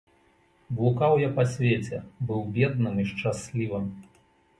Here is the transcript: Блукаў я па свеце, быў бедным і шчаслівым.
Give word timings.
Блукаў 0.77 1.13
я 1.23 1.27
па 1.35 1.43
свеце, 1.51 1.99
быў 2.31 2.41
бедным 2.55 2.97
і 3.05 3.05
шчаслівым. 3.11 3.85